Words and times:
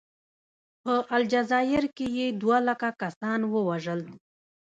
په 0.83 0.93
الجزایر 1.15 1.85
کې 1.97 2.07
یې 2.17 2.27
دوه 2.41 2.57
لکه 2.69 2.87
کسان 3.01 3.39
ووژل. 3.53 4.01